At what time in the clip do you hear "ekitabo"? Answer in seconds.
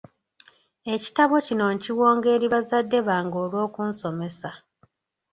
0.93-1.35